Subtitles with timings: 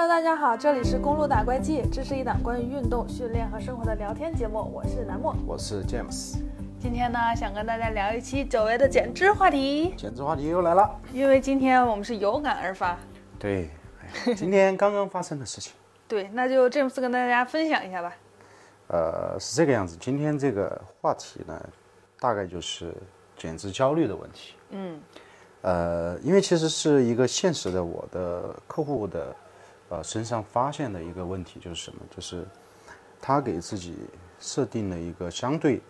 [0.00, 5.36] Hello，大家好，这里是公路打怪记，这是一档关于运动、训练和生活的聊天节目，我是南莫。
[5.46, 6.38] 我是 James，
[6.80, 10.90] 今天呢，想跟大家聊一期久违的减脂话题，减脂话题又来了。
[11.12, 12.98] 因为今天我们是有感而发。
[13.38, 13.68] 对，
[14.24, 15.74] 哎 今天刚刚发生的事情，
[16.08, 18.16] 对，那就 James 跟大家分享一下吧。
[18.86, 19.98] 呃，是这个样子。
[20.00, 21.62] 今天这个话题呢，
[22.18, 22.94] 大概就是
[23.36, 24.54] 减脂焦虑的问题。
[24.70, 24.98] 嗯，
[25.60, 29.36] 呃，因为其实是一个现实的，我的客户的
[29.90, 32.00] 呃身上发现的一个问题，就是什么？
[32.10, 32.46] 就是
[33.20, 33.96] 他给自己
[34.38, 35.82] 设定了一个相对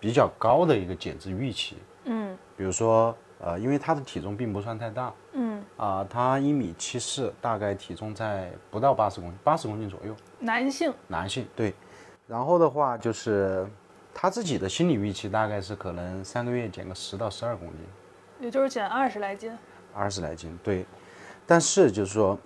[0.00, 1.76] 比较高的一个减脂预期。
[2.04, 5.12] 嗯，比如说，呃，因为他的体重并不算太大。
[5.32, 10.16] 嗯，啊、他一米七四，大概体重在不到八十公斤，八十公斤左右。
[10.38, 11.74] 男性，男性对，
[12.26, 13.68] 然后的话就是
[14.14, 17.78] 他自己的心理预期大概是可能三个月减个十到十二公斤，
[18.40, 19.52] 也就是减二十来斤。
[19.92, 20.86] 二十来斤，对。
[21.46, 22.38] 但是就是说，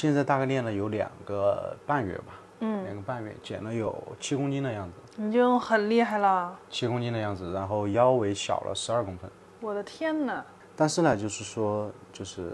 [0.00, 9.28] 现在大概练了有两个半月吧，嗯，两个半月减了有七公斤的样子，已经很厉害了，七公斤的样子，然后腰围小了十二公分。
[9.60, 10.46] 我的天哪！
[10.76, 12.52] 但是呢，就是说，就是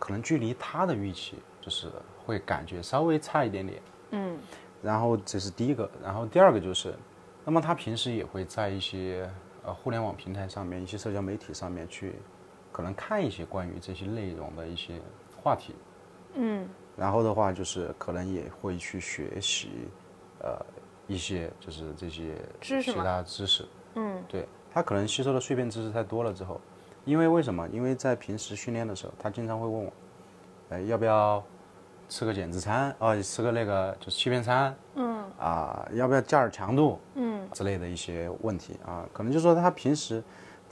[0.00, 1.88] 可能距离他的预期，就是
[2.26, 3.80] 会感觉稍微差一点点。
[4.10, 4.36] 嗯，
[4.82, 6.92] 然后这是第一个，然后第二个就是，
[7.44, 9.30] 那么他平时也会在一些
[9.64, 12.16] 呃互联网平台上面、一些社交媒体上面去，
[12.72, 15.00] 可能看一些关于这些内容的一些
[15.40, 15.72] 话题。
[16.32, 16.68] 嗯，
[17.00, 19.88] 然后的话就是可能也会去学习，
[20.40, 20.54] 呃，
[21.06, 22.92] 一些就是这些其知识。
[22.92, 23.66] 吗他知识。
[23.94, 26.60] 嗯，对他可能吸收的碎片知识太多了之后，
[27.06, 27.66] 因为为什么？
[27.70, 29.92] 因为在平时训练的时候，他经常会问我，
[30.68, 31.42] 哎，要不要
[32.06, 32.94] 吃个减脂餐？
[32.98, 40.22] 啊、吃个那个就是欺骗餐，嗯，啊，要不要加点强度，嗯，之类的一些问题啊，可能就说他平时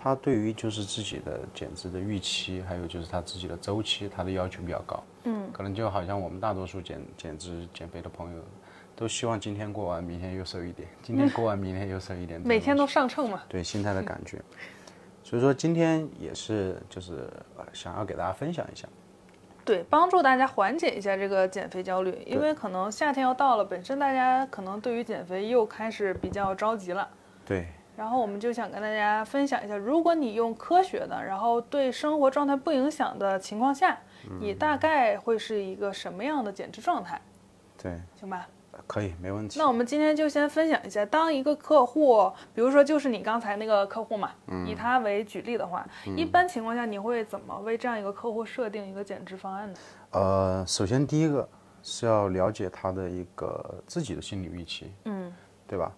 [0.01, 8.41] 他对于就是自己的减脂的预期，还有就是他自己的周期，他的要求比较高，嗯，可能就好像我们大多数减减脂减肥的朋友。
[8.95, 12.41] 都希望今天过完，明天又瘦一点；今天过完，明天又瘦一点。
[12.45, 13.45] 每天都上秤嘛。
[13.49, 14.43] 对心态的感觉。
[15.23, 18.89] 所以说今天也是就是呃想要给大家分享一下，
[19.65, 27.09] 对，帮助大家缓解一下这个减肥焦虑，因为可能夏天要到了，本身大家可能对于减肥又开始比较着急了。
[27.47, 33.99] 对然后我们就想跟大家分享一下，如果你用科学的，然后对生活状态不影响的情况下，
[34.41, 37.21] 你大概会是一个什么样的减脂状态，
[37.77, 38.47] 对，行吧？
[38.87, 39.59] 可以没问题。
[39.59, 44.31] 那我们今天就先分享一下，当一个客户，比如说就是你刚才那个客户嘛，
[44.65, 45.85] 以他为举例的话，
[46.17, 49.79] 一般情况下你会怎么为这样一个客户设定一个减脂方案呢？
[50.13, 51.49] 呃，首先第一个
[51.83, 55.35] 是要了解他的一个自己的心理预期，嗯
[55.67, 55.91] 对吧？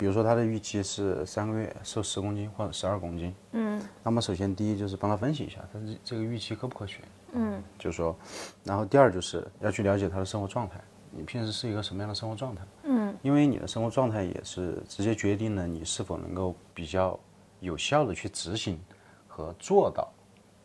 [0.00, 7.00] 比如说他的预期是三个月瘦十公斤或者十二公斤，嗯那么首先第一就是帮他分析一下，他这这个预期科不科学，
[7.34, 8.16] 嗯就是说，
[8.64, 12.62] 然后第二就是要去了解他的生活状态，你平时是一个什么样的生活状态？
[12.84, 17.20] 嗯，因为你的生活状态也是直接决定了你是否能够比较
[17.60, 18.80] 有效的去执行
[19.28, 20.10] 和做到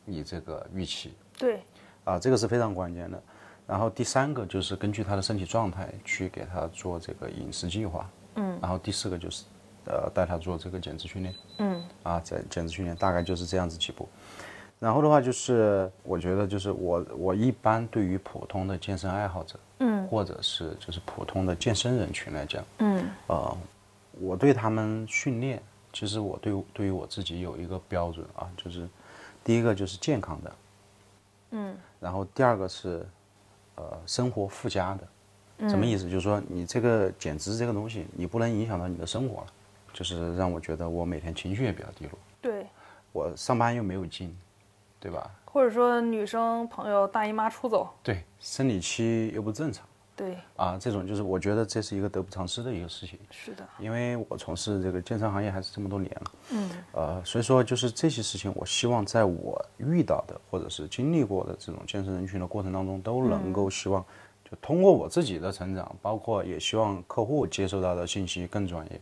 [0.05, 1.61] 你这个预期对，
[2.05, 3.21] 啊，这个是非常关键的。
[3.67, 9.43] 然后第三个就是根据他的身体状态去给他做这个饮食计划，嗯，然后第四个就是
[9.85, 11.83] 呃带他做这个减脂训练，嗯。
[12.03, 14.07] 啊，减减脂训练大概就是这样子几步。
[14.79, 20.05] 然后的话就是，我觉得就是我我一般对于普通的健身爱好者，嗯。
[20.07, 23.09] 或者是就是普通的健身人群来讲，嗯。
[23.27, 23.57] 呃，
[24.19, 25.61] 我对他们训练，
[25.93, 28.87] 其实我对对于我自己有一个标准啊，就是
[29.43, 30.55] 第一个就是健康的，
[31.51, 31.75] 嗯。
[31.99, 33.07] 然后第二个是
[33.75, 35.07] 呃生活附加的，
[35.69, 36.03] 什么意思？
[36.05, 39.47] 就是说你这个减脂这个东西，你不能影响到你的生活了，
[39.93, 42.67] 就是让我觉得我每天情绪也比较低落，对，
[43.11, 44.35] 我上班又没有劲，
[44.99, 45.31] 对吧？
[45.45, 49.85] 或者说女生朋友大姨妈出走，对，生理期又不正常。
[50.17, 56.69] 对，啊，这种就是我觉得这是一个得不偿失的一个事情，是的，因为我从事这个健身行业还是这么多年了，嗯。
[56.93, 64.05] 呃，所以说就是这些事情，我希望在我遇到的或者是经历过的这种健身人群的过程当中，都能够希望
[64.49, 69.01] 就通过我自己的成长，包括也希望客户接收到的信息更专业，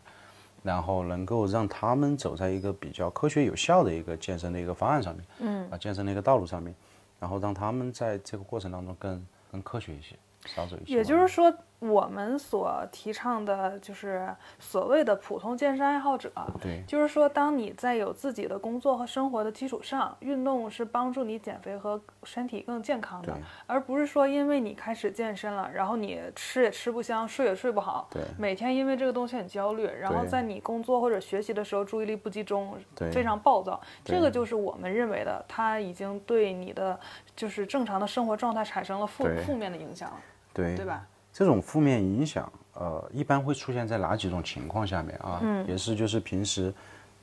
[0.64, 6.74] 然后能够让他们走在一个比较科学有效的一个健身的一个方案上面，嗯啊，健身的一个道路上面，
[7.20, 10.96] 然后让他们在这个过程当中更更科学一些，少走一些。
[10.96, 11.54] 也就是说，
[11.90, 14.28] 我们所提倡的就是
[14.60, 16.32] 所谓的普通健身爱好者。
[16.62, 16.84] 对。
[16.88, 23.38] 就是说，当你在有自己的工作和生活的基础上，运动是帮助你减肥和身体更健康的，
[23.68, 28.22] 而不是说因为你开始健身了，然后你吃也吃不香，睡也睡不好，对。
[28.38, 33.12] 每天因为这个东西很焦虑，然后在你工作或者学习的时候注意力不集中，对。
[33.12, 37.00] 非常暴躁，这个就是我们认为的，它已经对你的
[37.36, 40.18] 就是正常的生活状态产生了负负面的影响了。
[40.54, 40.76] 对。
[40.76, 41.06] 对吧？
[41.34, 45.40] 这种负面影响，呃，一般会出现在哪几种情况下面啊？
[45.42, 46.72] 嗯，也是就是平时，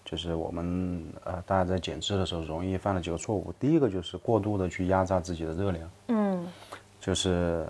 [0.04, 3.54] 就是我们呃大家在减脂的时候容易犯的几个错误。
[3.60, 6.44] 第一个就是过度的去压榨自己的热量，嗯，
[7.00, 7.68] 就是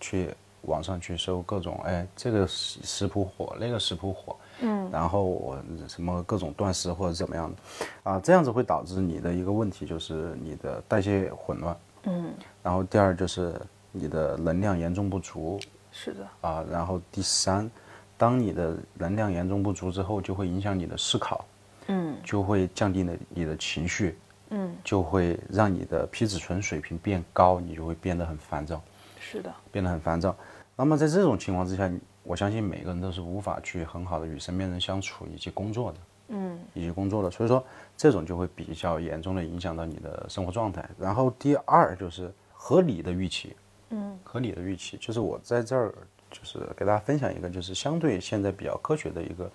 [0.00, 5.58] 去网上去搜各种哎这个食食谱火，那个食谱火，嗯，然后我
[5.88, 13.60] 什么各种断食或者怎么样的，啊，这样子会导致你的一个问题就是你的代谢混乱，嗯，然后第二就是
[13.90, 15.60] 你的能量严重不足，
[15.92, 17.70] 是的，啊，然后第三，
[18.16, 21.44] 当你的能量严重不足之后，就会影响你的思考，
[21.88, 24.18] 嗯，就会降低了你的情绪，
[24.50, 28.80] 嗯，就会让你的皮质醇水平变高，你就会变得很烦躁，
[29.20, 30.34] 是的，变得很烦躁。
[30.74, 31.90] 那么在这种情况之下，
[32.22, 35.98] 我相信每个人都是无法去很好的与身边人相处以及工作的，
[36.28, 37.62] 嗯，以及工作的，所以说
[37.96, 40.88] 这种就会比较严重的影响到你的生活状态。
[40.98, 43.54] 然后第二就是合理的预期，
[43.92, 45.94] 嗯，合理的预期就是我在这儿
[46.30, 49.50] 就是给大家分享一个就是相对现在比较科学的一个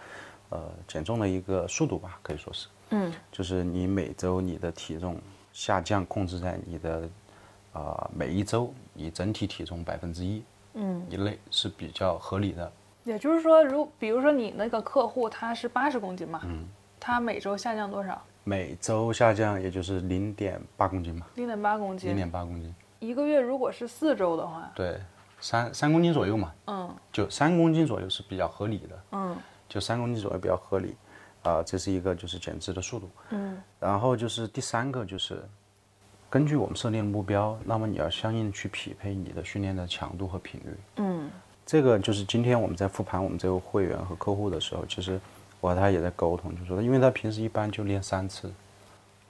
[0.49, 5.19] 呃减重的一个速度吧，可以说是，嗯，就是你每周你的体重
[5.51, 7.09] 下降控制在你的
[7.73, 10.43] 啊、每一周你整体体重百分之一，
[10.73, 12.71] 嗯，以内是比较合理的。
[13.03, 16.65] 也就是说，如比如说你那个客户他是八十公斤嘛，嗯，
[16.99, 18.19] 他每周下降多少？
[18.43, 22.15] 每周下降也就是零点八公斤吧，零点八公斤零。
[22.15, 24.99] 点八公斤，一个月如果是四周的话，对，
[25.39, 26.95] 三三公斤左右嘛，嗯。
[27.11, 29.37] 就三公斤左右是比较合理的，嗯。
[29.69, 30.95] 就三公斤左右比较合理，
[31.43, 33.61] 啊、这是一个就是减脂的速度，嗯。
[33.79, 35.43] 然后就是第三个就是
[36.29, 41.29] 根据我们设定的目标，那么你要相应去匹配你的训练的强度和频率，嗯。
[41.65, 45.19] 这个就是今天我们在复盘我们这个会员和客户的时候，其实
[45.59, 48.49] 我和他也在沟通，就说因为他平时一般就练三次，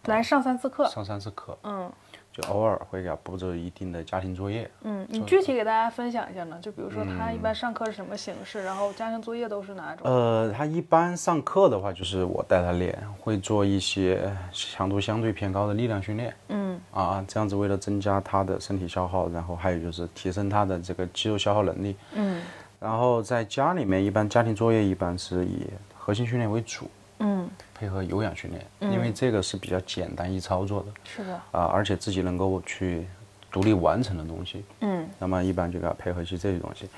[0.06, 1.92] 来上三次课，上三次课，嗯
[2.38, 6.60] 就偶尔会给他布置一定的家庭作业，嗯，你具体给大家分享一下呢？
[6.62, 10.06] 就比如说他一般上课是什么形式，然后家庭作业都是哪种？
[10.08, 16.32] 呃，他一般上课的话，就是我带他练，会做一些强度相对偏高的力量训练。
[16.50, 21.96] 嗯啊，这样子为了增加他的身体消耗，然后还有就是提升他的这个肌肉消耗能力。
[22.14, 22.44] 嗯
[22.80, 25.66] 然后在家里面，一般家庭作业一般是以
[25.98, 26.88] 核心训练为主，
[27.20, 30.88] 嗯，配合有氧训练，因为这个是比较简单易操作的。
[31.04, 33.08] 是的，啊，而且自己能够去
[33.52, 34.64] 独立完成的东西。
[34.82, 35.08] 嗯。
[35.20, 36.90] 那么一般就给它配合一些这些东西。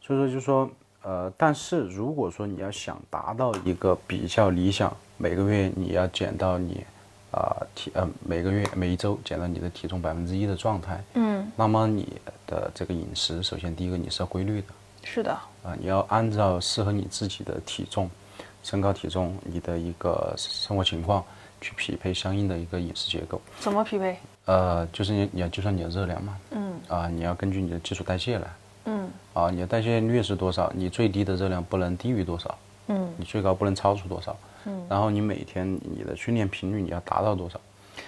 [0.00, 0.70] 所以说就说，
[1.02, 6.84] 呃，但是如果说你要想达到一个比较理想，每个月你要减到你
[7.30, 14.68] 啊、体呃每个月每一周减到你的体重百分之一的状态，嗯，那么你的这个饮食，首先第一个你是要规律的
[15.02, 15.32] 是的，
[15.64, 18.08] 啊、你要按照适合你自己的体重、
[18.64, 21.24] 身高体重、你的一个生活情况
[21.60, 23.40] 去匹配相应的一个饮食结构。
[23.60, 24.18] 怎么匹配？
[24.46, 28.48] 呃，就是你你要计算你的热量嘛，嗯啊、你要根据你的基础代谢来。
[28.86, 30.72] 嗯啊，你的代谢率是多少？
[30.74, 32.58] 你最低的热量不能低于多少？
[32.88, 34.36] 嗯你最高不能超出多少？
[34.64, 37.60] 嗯，然后你每天你的训练频率你要达到多少？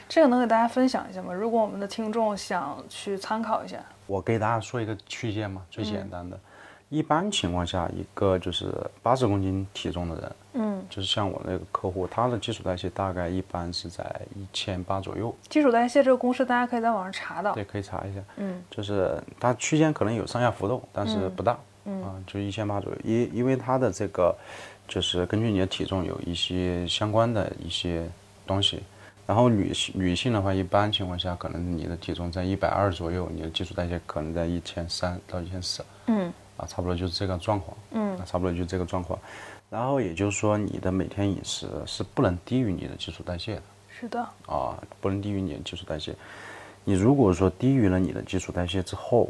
[0.08, 1.32] 这个能给大家分享一下吗？
[1.32, 6.38] 如果我们的听众想去参考一下，我给大家说一个区间嘛，最简单的，
[6.88, 8.72] 一般情况下，一个就是
[9.02, 14.04] 八十公斤体重的人，嗯，就是像我那个客户，他的基础代谢大概一般是在
[14.36, 17.52] 一千八左右，基础代谢这个公式大家可以在网上查到。
[17.54, 24.32] 对，可以查一下，嗯，就是它区间可能有上下浮动，但是不大，嗯，啊，就一千八左右，因因为它的这个
[24.86, 28.08] 就是根据你的体重有一些相关的一些
[28.46, 28.80] 东西，
[29.26, 39.18] 然后女性女性的话，一般情况下可能你的体重在一百二左右，你的基础代谢可能在一千三到一千四，嗯啊，差不多就是这个状况，嗯啊，差不多就是这个状况，
[39.68, 43.62] 然后也就是说你的每天饮食是不能低于你的基础代谢的。
[43.88, 46.14] 是的，啊，不能低于你的基础代谢。
[46.84, 49.28] 你如果说低于了你的基础代谢之后，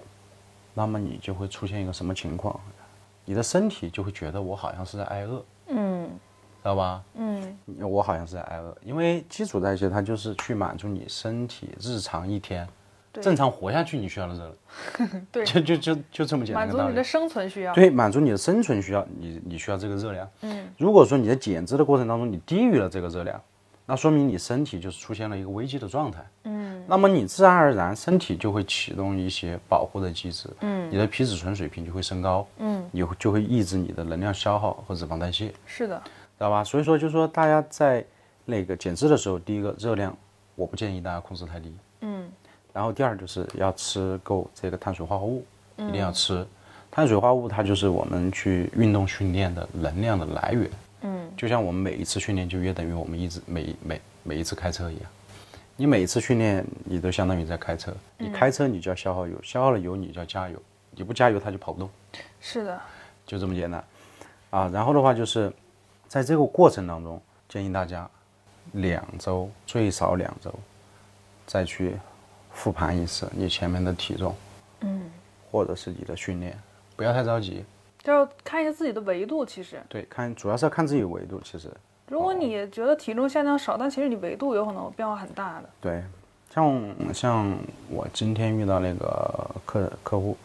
[0.74, 2.60] 那么你就会出现一个什么情况？
[3.24, 7.02] 你的身体就会觉得我好像是在挨饿，嗯知道吧？
[7.14, 12.72] 嗯我好像是在挨饿，因为基础代谢它就是去满足你身体日常一天对
[13.22, 14.40] 正常活下去你需要的热
[14.98, 17.02] 量， 对，就就就就这么简单满足你的。
[17.04, 17.72] 生存需要。
[17.74, 20.28] 对，满足你的生存需要，你你需要这个热量。
[20.42, 23.40] 嗯，如果说你在减脂的过程当中你低于了这个热量，
[23.84, 26.24] 那说明你身体就是出现了一个危机的状态。
[26.44, 36.62] 嗯那么你自然而然身体就会启动一些保护的机制，嗯，你的皮质醇水平就会升高，嗯，你就会抑制你的能量消耗和脂肪代谢，是的，知道吧？
[36.62, 38.04] 所以说，就是说大家在
[38.44, 40.16] 那个减脂的时候，第一个热量，
[40.54, 41.78] 我不建议大家控制太低，嗯
[42.76, 45.42] 然后第二就是要吃够这个碳水化合物，
[45.78, 45.88] 嗯。
[45.88, 46.46] 一定要吃。
[46.90, 51.32] 碳水化合物它就是我们去运动训练的能量的来源，嗯。
[51.38, 55.10] 就像我们每一次训练就约等于我们一直每每每一次开车一样，
[55.74, 61.88] 你每一次训练你都相当于在开车，你开车你就要消耗油，消耗了油你就要加油，你不加油它就跑不动，
[62.42, 62.78] 是的，
[63.26, 63.82] 就这么简单。
[64.50, 64.70] 啊。
[64.70, 65.50] 然后的话就是
[66.06, 67.18] 在这个过程当中，
[67.48, 68.06] 建议大家
[68.72, 70.52] 两周最少两周
[71.46, 71.96] 再去
[72.56, 74.34] 复盘一次你前面的体重，
[74.80, 75.02] 嗯，
[75.52, 76.58] 或者是你的训练，
[76.96, 77.62] 不要太着急。
[78.02, 81.38] 就要看一下自己的维度，其实对，看主要是要看自己维度。
[81.44, 81.70] 其实，
[82.08, 85.68] 如果你觉得体重下降少，但其实你维度有可能变化很大的。
[85.80, 86.02] 对，
[86.54, 87.58] 像像
[87.90, 90.36] 我今天遇到那个客客户，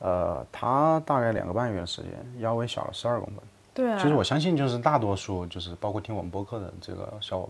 [0.00, 3.36] 呃，他大概两个半月的时间，腰围小了十二公分。
[3.72, 7.48] 对啊，其实我相信，就是大多数，就是包括听我们播客的这个小伙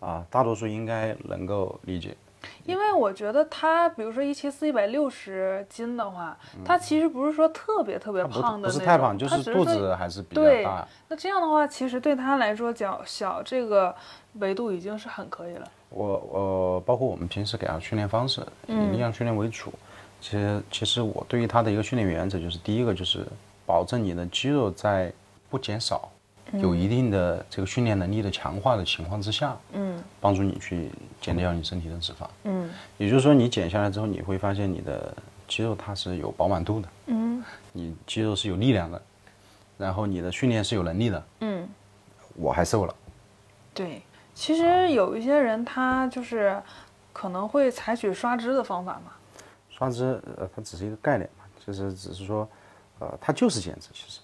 [0.00, 2.16] 伴，啊，大多数应该能够理解。
[2.64, 13.94] 因为我觉得他，比如说一七四一百六十斤的话，他其实不是说特别特别胖的那种，不是太胖，就是肚子还是比较对大。，那这样的话，其实对他来说，脚小这个
[14.34, 15.68] 维度已经是很可以了。
[15.88, 19.72] 我我包括我们平时给他训练方式，以力量训练为主。
[20.20, 23.24] 其实其实我对于他的一个训练原则就是，第一个就是
[23.64, 25.12] 保证你的肌肉在
[25.48, 26.10] 不减少，
[26.52, 32.26] 有一定的这个训练能力的强化的情况之下，嗯帮助你去减掉你身体的脂肪。
[32.44, 35.14] 嗯也就是说，你减下来之后，你会发现你的
[35.48, 39.02] 肌肉它是有饱满度的，嗯你肌肉是有力量的，
[39.76, 41.26] 然后你的训练是有能力的。
[41.40, 41.68] 嗯，
[42.34, 42.94] 我还瘦了，
[43.74, 44.02] 对。
[44.34, 46.62] 其实有一些人他就是
[47.10, 49.12] 可能会采取刷脂的方法嘛。
[49.70, 52.46] 刷脂呃，它只是一个概念嘛，其实只是说，
[52.98, 54.20] 呃，它就是减脂，其实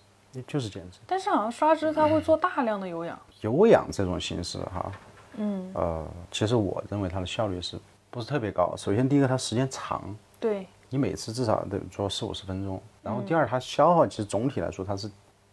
[0.46, 0.98] 就是减脂。
[1.06, 3.18] 但是好像刷脂它会做大量的有氧。
[3.40, 4.92] 有氧这种形式哈，
[5.36, 7.78] 嗯，呃，其实我认为它的效率是
[8.10, 8.74] 不是特别高？
[8.76, 12.80] 首先，第一个它时间长，对，你每次至少得做四五十分钟。
[13.02, 15.10] 然后第二，它消耗其实总体来说它是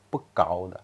[0.09, 0.79] 不高的，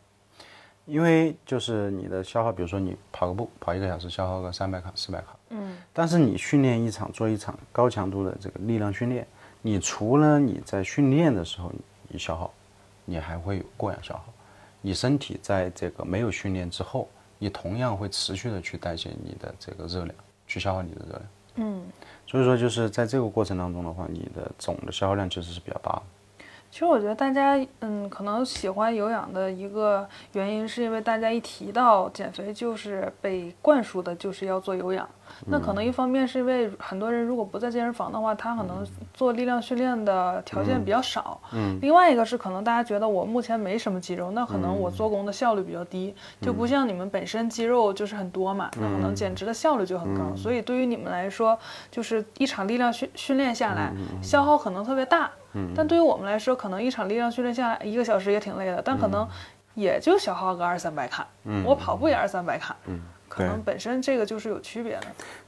[0.86, 9.28] 因为就是你的消耗，比如说你跑个步，跑一个小时消耗个三百卡、四百卡，嗯，但是你训练一场做一场高强度的这个力量训练，
[9.62, 11.72] 你除了你在训练的时候
[12.08, 12.52] 你消耗，
[13.06, 14.26] 你还会有过氧消耗。
[14.82, 17.08] 你身体在这个没有训练之后，
[17.40, 21.24] 你同样会持续的去代谢你的这个热量，去消耗你的热量。
[21.56, 21.84] 嗯，
[22.28, 26.04] 所以说就是在这个过程当中的话，你的总的消耗量其实是比较大的。
[26.76, 35.08] 其实我觉得大家，嗯，可能喜欢有氧的一个原因，是因为大家一提到减肥，就是被灌输的就是要做有氧。
[35.46, 41.40] 那可能一方面是因为很多人如果不在健身房的话，他可能做力量训练的条件比较少。
[41.54, 41.80] 嗯。
[41.82, 50.36] 另外一个是可能大家觉得我目前没什么肌肉，那可能我做工的效率比较低，就不像你们本身肌肉就是很多嘛，那可能减脂的效率就很高。
[50.36, 51.58] 所以对于你们来说，
[51.90, 55.32] 就是一场力量训训练下来，消耗可能特别大。
[55.76, 59.28] 但对于我们来说，可能一场力量训练下来一个小时也挺累的，但可能
[59.74, 61.28] 也就消耗个二三百卡。
[61.44, 65.08] 嗯我跑步也二三百卡，嗯可能本身这个就是有区别的。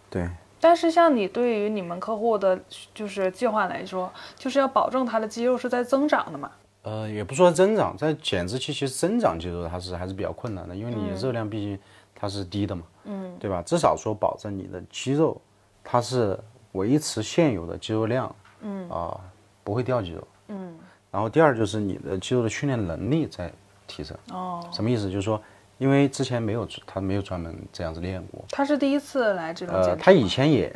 [0.09, 2.59] 对，但是像你对于你们客户的，
[2.93, 6.51] 就是计划来说，就是要保证他的肌肉是在增长的嘛。
[6.83, 11.77] 呃，也不说增长，在减脂期其实增长肌肉它是还是比较困难的，因为你热量毕竟
[12.15, 13.61] 它是低的嘛，嗯，对吧？
[13.65, 15.39] 至少说保证你的肌肉
[15.83, 16.39] 它是
[16.71, 19.19] 维持现有的肌肉量，嗯啊、
[19.67, 20.73] 不会掉肌肉，嗯。
[21.11, 23.51] 然后第二就是你的肌肉的训练能力在
[23.85, 25.11] 提升，哦，什么意思？
[25.11, 25.41] 就是说，
[25.77, 30.73] 因为之前没有他没有专门这样子练过，他是第一次来这种呃，他以前也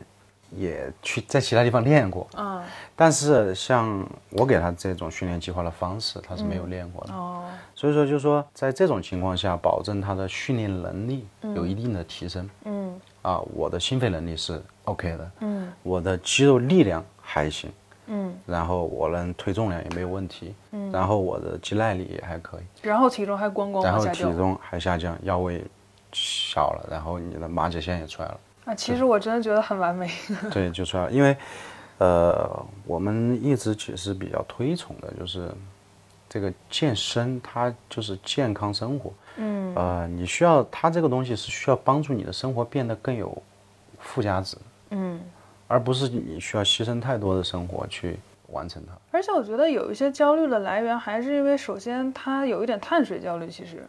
[0.49, 2.61] 也去在其他地方练过，嗯。
[2.97, 7.13] 但是像我给他这种训练计划的方式，他是没有练过的。
[7.13, 7.45] 哦。
[7.73, 12.49] 所以说，就是说，在这种情况下，保证他的训练能力有一定的提升。
[12.65, 12.99] 嗯。
[13.21, 15.71] 啊，我的心肺能力是 OK 的，嗯。
[15.81, 17.71] 我的肌肉力量还行，
[18.07, 25.63] 嗯，然后我能推重量也没有问题，嗯，然后我的肌耐力也还可以，然后体重还咣咣然后体重还下降，腰围
[26.11, 28.39] 小了，然后你的马甲线也出来了。
[28.65, 28.75] 啊！
[28.75, 30.07] 其实我真的觉得很完美。
[30.51, 31.11] 对，就出来了。
[31.11, 31.35] 因为，
[31.97, 35.51] 呃，我们一直其实比较推崇的就是
[36.29, 39.11] 这个健身，它就是健康生活。
[39.37, 43.35] 嗯呃，你需要它这个东西是需要帮助你的生活变得更有
[43.99, 44.57] 附加值，
[44.91, 45.19] 嗯。
[45.71, 48.91] 而不是你需要牺牲太多的生活去完成它。
[49.11, 53.87] 而且我觉得有一些焦虑的来源，还是因为首先他有一点碳水焦虑，其实，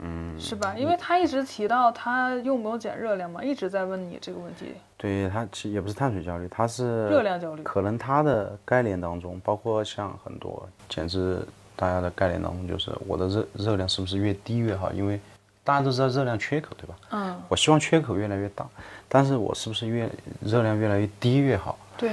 [0.00, 0.76] 嗯，是吧？
[0.78, 7.64] 因为他一直提到他用不用减热量嘛，一直在问你这个问题，对他其实也不是碳水焦虑，他是热量焦虑。
[7.64, 11.40] 可能他的概念当中，包括像很多减脂
[11.74, 14.92] 大家的概念当中，就是我的热热量是不是越低越好？
[14.92, 15.20] 因为
[15.64, 16.94] 大家都知道热量缺口，对吧？
[17.10, 18.68] 嗯，我希望缺口越来越大，
[19.08, 20.08] 但是我是不是越
[20.40, 21.78] 热量越来越低越好？
[21.96, 22.12] 对，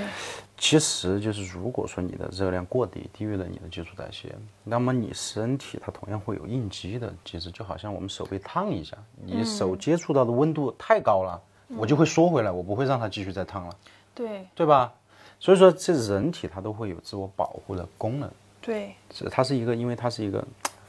[0.58, 11.42] 其实就是如果说你的热量过低，低于了你的基础代谢，那么你身体它同样会有应激的机制，就好像我们手被烫一下，你手接触到的温度太高了，
[11.76, 13.76] 我就会缩回来，我不会让它继续再烫了，
[14.16, 14.94] 对，对吧？
[15.40, 18.30] 所以说这人体它都会有自我保护的功能，
[18.62, 20.46] 对，是它是一个，因为它是一个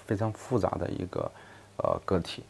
[0.06, 1.32] 非常复杂的一个
[1.78, 2.42] 呃个体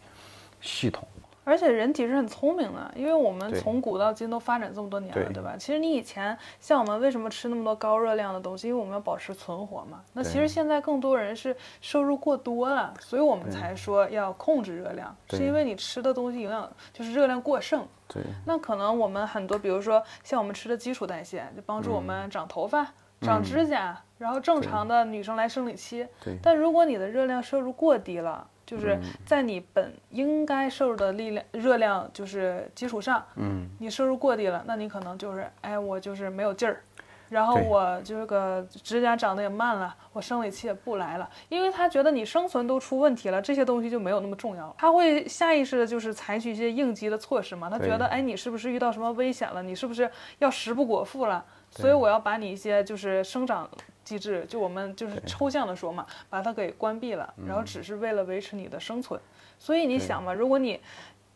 [0.62, 1.07] 系统。
[1.45, 5.57] 而且人体是很聪明的，因为我们从古到今都发展这么多年了，对对吧？
[5.59, 10.00] 其实你以前像我们为什么吃那么多高热量的东西，因为我们要保持存活嘛。
[10.12, 17.85] 那其实现在更多人是摄入过多了，所以我们才说要控制热量，是因为你吃的东西营养就是热量过剩。
[18.07, 22.87] 对那可能我们很多，比如说像我们吃的基础代谢，就帮助我嗯们长头发、
[23.21, 26.07] 长指甲，然后正常的女生来生理期。
[26.25, 36.83] 对但如果你的热量摄入过低了，就是嗯在你本应该摄入的力量热量就是基础上，嗯，你摄入过低了，那你可能就是哎，我就是没有劲儿。
[37.28, 44.75] 然后对我这个指甲长得也慢了，我生理期也不来了，因为他觉得你生存都出问题了，这些东西就没有那么重要了。
[44.76, 49.62] 他会下意识的就是采取一些应急的措施嘛，他觉得对哎，你是不是遇到什么危险了？
[49.62, 51.42] 你是不是要食不果腹了？
[51.73, 53.69] 所以我要把你一些就是生长
[54.05, 59.21] 机制，就我们就是抽象的说嘛，把它给关闭了，然后只是为了维持你的生存。
[59.59, 60.81] 所以你想嘛，如果你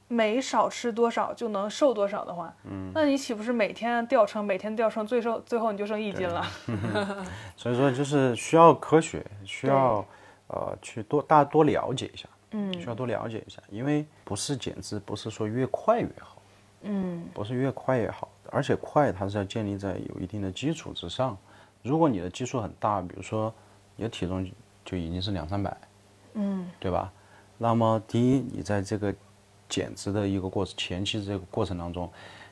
[0.09, 6.47] 每少吃多少就能瘦多少的话，嗯，那你岂不是每天掉秤，每天掉秤，最瘦最后你就剩一斤了？
[7.57, 10.05] 所以说就是需要科学，需要
[10.49, 12.73] 呃去多大家多了解一下，嗯。
[12.81, 16.41] 需要多了解一下，因为不是减脂，不是说越快越好，
[16.83, 21.37] 嗯，不是越快越好，而且快它是要建立在有一定的基础之上。
[21.83, 23.53] 如果你的基数很大，比如说
[23.95, 24.49] 你的体重
[24.85, 25.77] 就已经是两三百，
[26.35, 27.13] 嗯，对吧？
[27.59, 29.15] 那么第一，你在这个
[29.69, 32.11] 减脂的一个过程前期这个过程当中，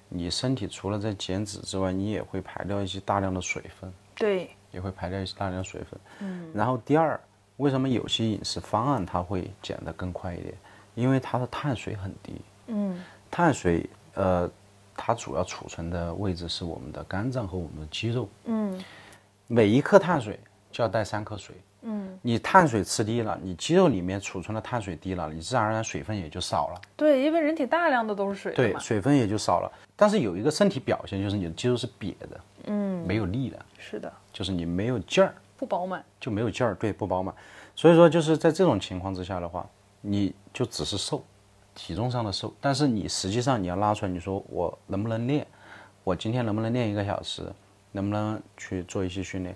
[0.09, 3.93] 你身体除了在减脂之外，你也会排掉一些大量的水分。
[4.15, 6.01] 对，也会排掉一些大量的水分。
[6.21, 7.21] 嗯，然后第二，
[7.57, 10.55] 为什么有些饮食方案它会减得更快一点？
[10.95, 12.41] 因为它的碳水很低。
[12.69, 14.49] 嗯，碳水，呃，
[14.97, 18.29] 它主要储存的位置是我们的肝脏和我们的肌肉。
[18.45, 18.83] 嗯，
[19.47, 20.39] 每一克碳水
[20.71, 21.55] 就要带三克水。
[21.87, 26.81] 嗯，你碳水吃低了，你肌肉里面储存的碳水低了，你自然而然水分也就少了。
[26.97, 29.71] 对，因为人体大量的都是水对，水分也就少了。
[29.95, 35.35] 但是有一个身体表现就是你的肌肉是瘪的，嗯，没有力量，是的，就是你没有劲儿。
[35.59, 36.03] 不饱满。
[36.19, 37.35] 就没有劲儿，对，不饱满。
[37.77, 39.69] 所以说就是在这种情况之下的话，
[40.01, 41.23] 你就只是瘦，
[41.75, 45.47] 体重上的瘦，但是你实际上你要拉出来，你说我能不能练？
[46.05, 47.43] 我今天能不能练一个小时？
[47.93, 49.55] 能不能去做一些训练？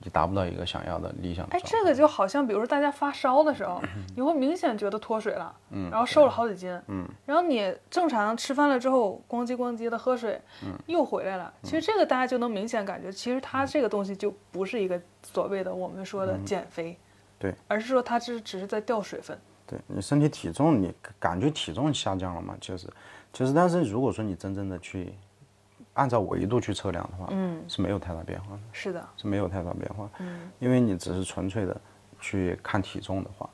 [0.00, 3.82] 你达不到一个想要的理想的哎，这个就好像，比如说大家发烧的时候，
[4.14, 11.52] 你会明显觉得脱水了，嗯，然后瘦了好几斤，嗯，然后你正常吃饭了之后，咣叽咣叽的喝水，嗯，又回来了。
[11.64, 16.96] 其实这个大家就能明显感觉，其实它这个东西就不是一个所谓的我们说的减肥，
[17.36, 19.36] 对，而是说它只只是在掉水分。
[19.68, 22.56] 对你身体体重，你感觉体重下降了嘛？
[22.58, 22.88] 就是，
[23.34, 25.12] 其实但是如果说你真正的去
[25.92, 28.62] 按照维度去测量的话，嗯，是没有太大变化的。
[28.72, 30.08] 是的，是没有太大变化。
[30.20, 31.78] 嗯，因为你只是纯粹的
[32.18, 33.48] 去看体重的话，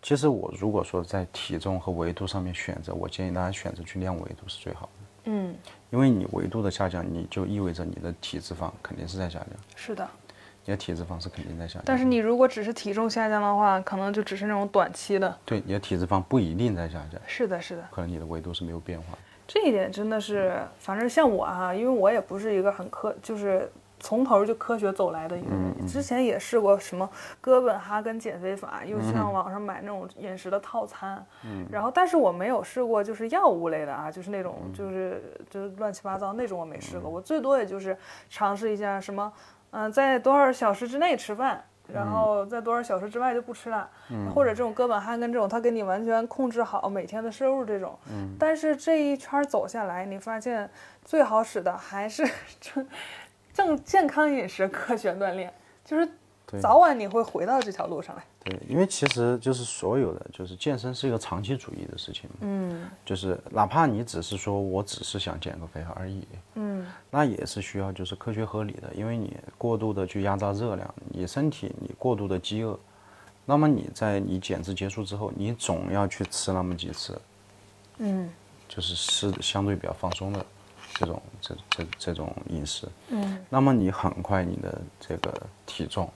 [0.00, 4.90] 其实我如果说在体重和维度上面选择，我建议大家选择去量维度是最好的。
[5.24, 5.56] 嗯，
[5.90, 10.08] 因为你维度的下降，你就意味着你的体脂肪肯定是在下降，是的。
[10.64, 11.82] 你的体脂肪是肯定在下降。
[11.84, 15.36] 但是你如果只是体重下降的话，可能就只是那种短期的。
[15.44, 17.82] 对你的体脂肪不一定在下降，是的，是的。
[17.90, 19.16] 可能你的维度是没有变化。
[19.46, 25.86] 这一点真的是，反正像我啊，因为我也不是一个很科，就是从头就科学走来的一个人。
[25.86, 27.06] 之前也试过什么
[27.42, 37.94] 哥本哈根减肥法，又上网上买那种饮食的套餐，嗯然后但是我没有试过就是药物类的啊，就是那种就是就是乱七八糟那种我没试过，我最多也就是
[38.30, 39.30] 尝试一下什么，
[39.74, 41.62] 嗯、在多少小时之内吃饭。
[41.92, 43.86] 然后在多少小时之外就不吃了，
[44.34, 47.94] 或者这种哥本哈根这种，他给你完全控制好每天的摄入这种。
[48.38, 50.70] 但是这一圈走下来，你发现
[51.04, 52.26] 最好使的还是
[52.58, 52.88] 正
[53.52, 55.52] 正健康饮食、科学锻炼，
[55.84, 56.08] 就是
[56.60, 58.24] 早晚你会回到这条路上来。
[58.44, 62.28] 对，因为其实就是所有的，就是健身是一个长期主义的事情。
[62.40, 62.88] 嗯。
[63.04, 72.78] 就是哪怕你只是说我只是想减个肥而已，嗯，那也是需要就是科学合理的，因为你过度的去压榨热量，你身体你过度的饥饿，
[73.44, 77.20] 那么你在你减脂结束之后，你总要去吃那么几次，
[77.98, 78.30] 嗯。
[78.66, 80.44] 就是是相对比较放松的
[80.94, 85.32] 这种这这这种饮食，嗯，那么你很快你的这个
[85.66, 86.10] 体重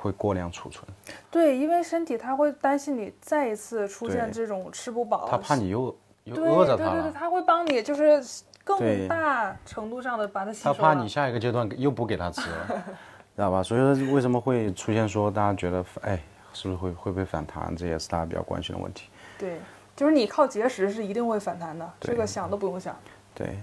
[0.00, 0.82] 会过量储存，
[1.30, 8.22] 对，因为身体它会担心你再一次出现这种吃不饱，他怕你又又对饿着它对对对，了，它会帮你就是
[8.64, 10.76] 更大程度上的把它吸收了。
[10.76, 12.66] 他怕你下一个阶段又不给他吃了，
[13.36, 13.62] 知道吧？
[13.62, 16.18] 所以说为什么会出现说大家觉得哎
[16.54, 19.10] 是不是会会不会反弹，这也是大家比较关心的问题。
[19.38, 19.58] 对，
[19.94, 22.96] 就是你靠节食是一定会反弹的，这个想都不用想。
[23.34, 23.58] 对，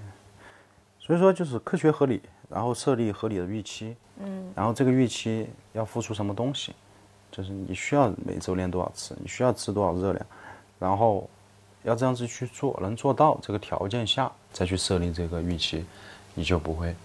[1.00, 6.74] 所以说就是科学合理，然后设立合理的预期，嗯，然后这个预期要付出什么东西，
[7.32, 10.26] 就是你需要每周练多少次，你需要吃多少热量，
[10.80, 11.30] 然后
[11.84, 15.86] 要这样子去做，能做到这个条件下再去设立这个预期，
[16.34, 16.96] 你就不会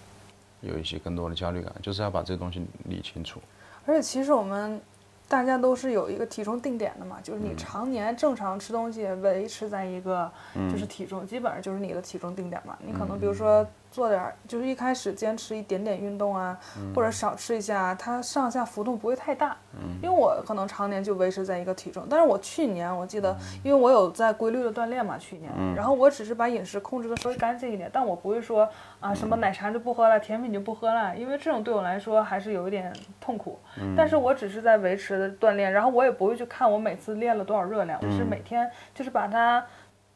[0.60, 3.40] 有一些更多的焦虑感，就是要把这个东西理清楚。
[3.84, 4.80] 而且其实我们
[5.28, 10.30] 大家都是有一个体重定点的嘛，就是你常年正常吃东西维持在一个
[10.70, 12.78] 就是体重，基本上就是你的体重定点嘛。
[12.86, 16.58] 你可能比如说做点儿，就是一开始坚持一点点运动啊，
[16.94, 19.56] 或者少吃一下，它上下浮动不会太大。
[20.02, 28.68] 因为我可能常年就维持在一个体重，但是我去年我记得，因为我有在规律的锻炼嘛，去年，然后我只是把饮食控制的稍微干净一点，但我不会说
[29.00, 33.58] 啊什么奶茶就不喝了，甜品就不喝了，因为这种对我来说还是有一点痛苦。
[33.96, 39.64] 但是我只是在维持锻炼，然后我也不会去看我每次练了多少热量，我是每天就是把它。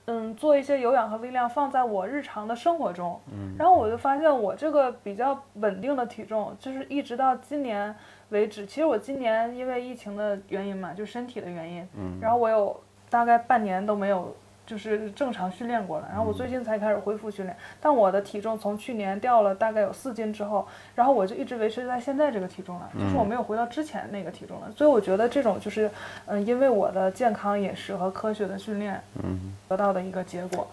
[0.06, 3.20] 嗯，做一些有氧和力量放在我日常的生活中，
[3.58, 7.94] 然后我就发现我这个比较稳定的体重，就是一直到今年
[8.30, 8.64] 为止。
[8.64, 11.88] 其实我今年因为疫情的原因嘛，就身体的原因，
[12.20, 14.34] 然后我有大概半年都没有。
[14.66, 25.88] 就是正常训练过了，然后我最近才开始恢复训练，但我的体重从去年掉了大概有四斤之后，然后我就一直维持在现在这个体重了，就是我没有回到之前那个体重了，所以我觉得这种就是，
[26.26, 30.66] 嗯，因为我的健康饮食和科学的训练，嗯，得到的一个结果。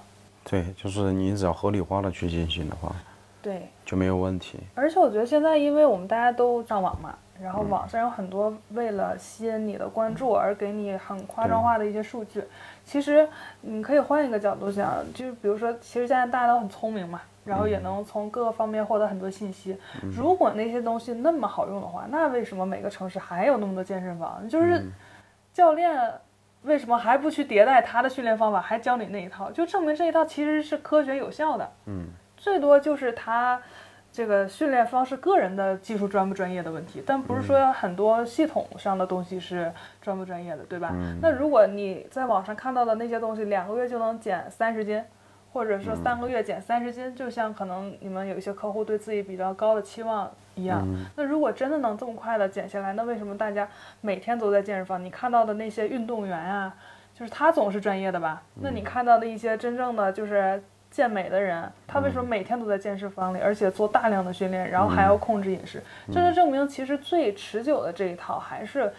[0.44, 2.94] 对，就是你只要合理化的去进行的话，
[3.42, 4.60] 对，就没有问题。
[4.74, 7.16] 而且我觉得现在因为我们大家都上网嘛。
[7.42, 12.44] 然后网上有很多为了吸引你的关注而给你很夸张化的一些数据，
[12.86, 13.28] 其实
[13.62, 19.76] 你可以换一个角度想，就是比如说，其实现在大家都很聪明嘛，然后也能从各个方面获得很多信息。
[20.16, 24.48] 如果那些东西那么好用的话，那为什么每个城市还有那么多健身房？
[24.48, 24.86] 就是
[25.52, 26.14] 教练
[26.62, 29.52] 为什么还不去迭代他的训练方法，还教你那一套？
[29.52, 31.72] 就证明这一套其实是科学有效的。
[31.88, 32.06] 嗯，
[32.38, 33.60] 最多就是他。
[34.14, 39.74] 这个训练方式，个人的技术专不专业的问题，但不是说很多系统上的东西是
[40.04, 40.94] 专不专业的，对吧？
[41.20, 45.04] 那如果你在网上看到的那些东西，两个月就能减三十斤，
[45.52, 50.88] 或者说三个月减三十斤，就像可能你们有一些客户对自己比较高的期望一样。
[51.16, 53.68] 那如果真的能这么快的减下来，那为什么大家
[54.02, 55.04] 每天都在健身房？
[55.04, 56.72] 你看到的那些运动员啊，
[57.16, 58.44] 就是他总是专业的吧？
[58.62, 60.62] 那你看到的一些真正的就是。
[60.94, 65.82] 健美的人，他为什么每天都在健身房里，而且做大量的训练，然后还要控制饮食？
[66.12, 68.94] 这就证明，其实最持久的这一套还是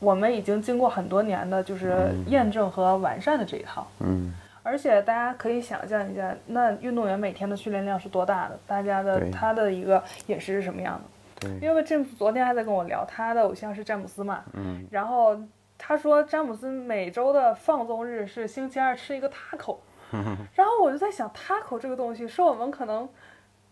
[0.00, 3.86] 我们已经经过很多年的，就是验证和完善的这一套。
[4.00, 4.34] 嗯。
[4.64, 8.58] 而且大家可以想象一下，那运动员每天的训练量是多大的？
[8.66, 11.00] 大家的他的一个饮食是什么样
[11.40, 11.48] 的？
[11.48, 11.68] 对。
[11.68, 14.42] 因为詹姆斯昨天还在跟我聊，他的偶像是詹姆斯嘛。
[14.54, 14.84] 嗯。
[14.90, 15.40] 然后
[15.78, 19.76] 他说，詹姆斯每周的放纵日是星期二吃一个 taco。
[20.54, 23.08] 然后我就在想，taco 这个东西是我们可能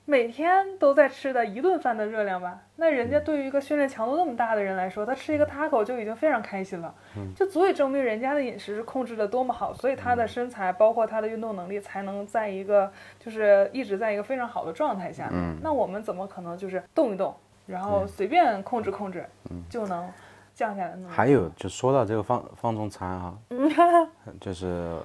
[0.07, 2.59] 每天都在吃的一顿饭的热量吧？
[2.76, 6.92] 那人家对于一个训练强度那么大的人来说，他吃一个 taco 就已经非常开心了，
[7.37, 15.31] 就足以证明人家的饮食是控制的多么好，所以他的身材包括他的运动能力才能在一个就是一直在一个非常好的状态下。
[15.62, 19.24] 那我们怎么可能就是动一动，然后随便控制控制
[19.68, 20.11] 就能
[20.55, 21.09] 降下来呢？
[21.09, 23.38] 还有就说到这个放放纵餐哈，
[24.40, 24.96] 就是。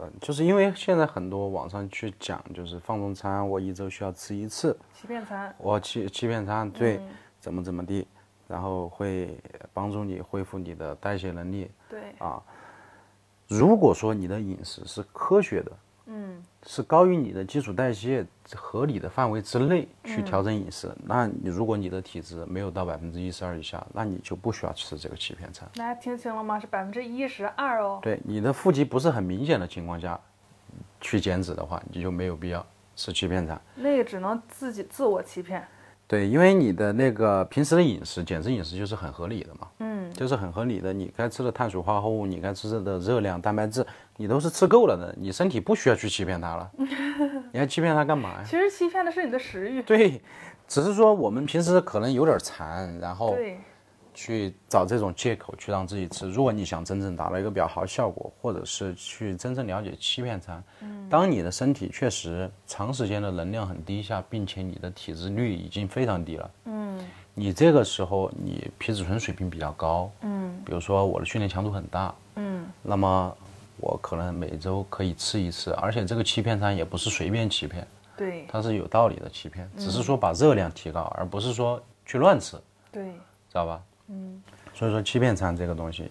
[0.00, 7.00] 呃，就是因为现在很多网上去讲，就是放纵餐，我一周需要吃一次欺骗餐，我欺欺骗餐，对，
[7.40, 8.06] 怎么怎么地，
[8.46, 9.36] 然后会
[9.72, 12.40] 帮助你恢复你的代谢能力，对啊，
[13.48, 15.72] 如果说你的饮食是科学的。
[16.10, 20.90] 嗯，是高于你的基础代谢合理的范围之内去调整饮食。
[21.04, 25.68] 那你如果你的体质没有到百分之一十二以下，那你就不需要吃这个欺骗餐。
[25.74, 26.58] 大家听清了吗？
[26.58, 27.98] 是百分之一十二哦。
[28.02, 30.18] 对，你的腹肌不是很明显的情况下，
[30.98, 32.64] 去减脂的话，你就没有必要
[32.96, 33.60] 吃欺骗餐。
[33.74, 35.62] 那个只能自己自我欺骗。
[36.06, 39.68] 对，因为你的那个平时的饮食，减脂饮食就是很合理的嘛。
[39.80, 40.90] 嗯，就是很合理的。
[40.90, 43.86] 你该吃的碳水化合物，你该吃的热量、蛋白质，
[44.18, 45.14] 你都是吃够了的。
[45.18, 46.70] 你身体不需要去欺骗它了。
[47.50, 48.42] 你还欺骗它干嘛呀？
[48.44, 49.80] 其实欺骗的是你的食欲。
[49.80, 50.20] 对，
[50.66, 53.34] 只是说我们平时可能有点馋，然后。
[54.14, 56.28] 去找这种借口去让自己吃。
[56.28, 66.98] 如果你想真正达到一个比较好的效果，或者是去真正了解欺骗餐，嗯，当你的身体确实长时间的能量很低下，并且你的体脂率已经非常低了，嗯，
[67.32, 73.36] 你这个时候你皮质醇水平比较高，嗯，比如说我的训练强度很大，嗯，那么
[73.80, 77.86] 我可能每周可以吃一次，而且这个欺骗餐也不是随便欺骗，
[78.16, 82.56] 对，它是有道理的欺骗，只是说把热量提高，而不是说去乱吃，
[82.90, 83.80] 对，知道吧？
[84.08, 84.42] 嗯，
[84.74, 86.10] 所以说欺骗餐这个东西，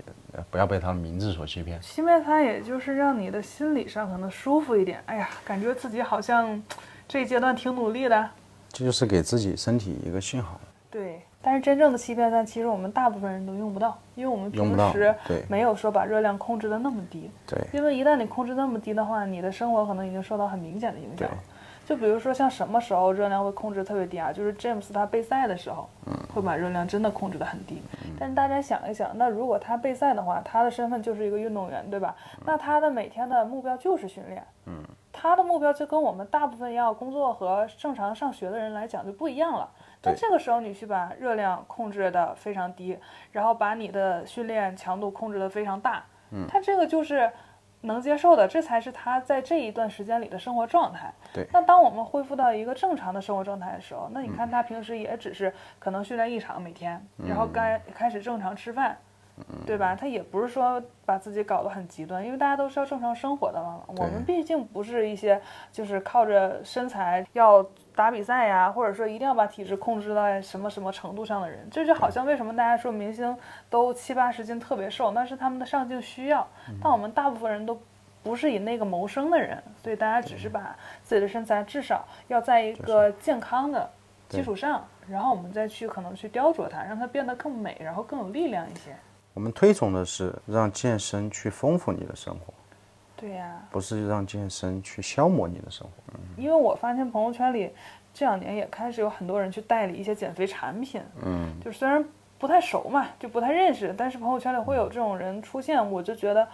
[0.51, 1.81] 不要被它的名字所欺骗。
[1.81, 5.01] 欺骗餐也就是让你的心理上可能舒服一点。
[5.07, 6.61] 哎呀，感觉自己好像
[7.07, 8.29] 这一阶段挺努力的，
[8.69, 10.59] 这就是给自己身体一个信号。
[10.91, 15.15] 对，但是真正的欺骗餐，其实我们大部分人都用不到，因为我们平时
[15.47, 17.31] 没有说把热量控制的那么低。
[17.47, 21.37] 对因为一旦你控制那么低的话，你的生活可能已经受到很明显的影对响。
[21.85, 24.29] 就比如说像什么时候热量会控制特别低啊？
[24.29, 25.87] 就是詹姆斯他备赛的时候，
[26.35, 27.81] 会把热量真的控制得很低。
[28.19, 32.13] 但是大家想一想，那如果他备赛的话，他的身份就是一个运动员，对吧？
[32.45, 34.45] 那他的每天的目标就是训练。
[34.65, 34.83] 嗯。
[35.13, 39.69] 他的目标就跟我们大部分要工作和正常上学的人来讲就不一样了。
[40.03, 42.97] 那这个时候你去把热量控制的非常低，
[43.31, 47.29] 然后把你的训练强度控制的非常大，嗯，他这个就是
[47.81, 51.13] 能接受的，这才是他在这一段时间里的生活状态。
[51.33, 58.97] 对那当我们恢复到一个正常的生活状态的时候，那你看他平时也只是可能训练一场每天，然后该开始正常吃饭。
[59.65, 59.95] 对吧？
[59.95, 63.81] 他也不是说把自己搞得很极端，因为大家都是要正常生活的嘛。
[63.87, 65.39] 我们毕竟不是一些
[65.71, 67.63] 就是靠着身材要
[67.95, 71.67] 打比赛呀，或者说一定要把体质控制在什么什么程度上的人。
[71.69, 73.37] 这就好像为什么大家说明星
[73.69, 76.47] 都七八十斤特别瘦，那是他们的上镜需要。
[76.81, 77.79] 但我们大部分人都
[78.23, 83.87] 不是以那个谋生的人，所以大家只是把自己的身材至少要在一个健康的
[84.29, 88.95] 基础上，然后我们再去可能去雕琢它，让它变得更美，然后更有力量一些。
[89.37, 92.51] 我们推崇的是让健身去丰富你的生活，
[93.15, 95.91] 对呀、不是让健身去消磨你的生活。
[96.15, 97.71] 嗯因为我发现朋友圈里
[98.11, 102.03] 这两年也开始有很多人去代理一些减肥产品，嗯，就虽然
[102.39, 106.47] 不太熟嘛，就不太认识，但是朋友圈里会有这种人出现，我就觉得，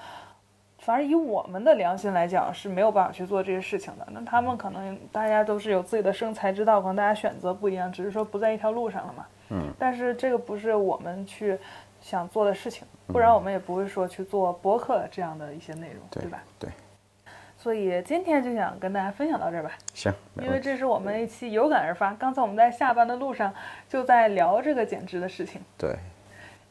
[0.83, 4.05] 反正以我们的良心来讲是没有办法去做这些事情的。
[4.11, 9.25] 那他们可能大家都是有自己的生财之道，可能大家选择不一样，只是说不在一条路上了嘛。
[9.49, 11.57] 嗯，但是这个不是我们去
[12.01, 16.43] 想做的事情，不然我们也不会说去做博客这样的一些内容，对对吧？
[16.59, 16.69] 对，
[17.55, 19.71] 所以今天就想跟大家分享到这儿吧。
[19.93, 20.59] 行，因为。
[20.59, 22.13] 这是我们一期有感而发。
[22.13, 23.53] 刚才我们在下班的路上
[23.87, 25.95] 就在聊这个减脂的事情，对，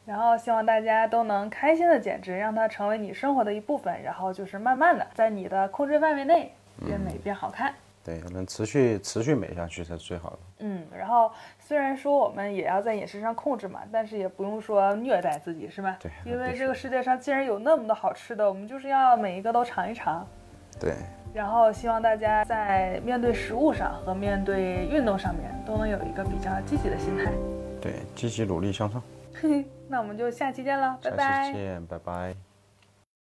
[0.05, 6.53] 然后希望大家都能开心的减脂，让它成为你生活的一部分，然后就是慢慢的在你的控制范围内
[6.85, 7.73] 变美变好看。
[8.03, 10.39] 对，能持续持续美下去才是最好的。
[10.59, 15.97] 嗯，然后虽然说我们也要在饮食上控制嘛，但是也不用说虐待自己，是吧？
[16.01, 20.27] 对因为这个世界上既然有那么多好吃的，我们就是要每一个都尝一尝。
[20.77, 20.95] 对，
[21.33, 27.31] 然后希望大家在面对食物上和面对运动上面都能有一个比较积极的心态。
[27.81, 29.01] 对，积极努力向上。
[29.89, 31.53] 那我们就下期见了，拜下拜期。
[31.53, 32.52] 见，拜拜。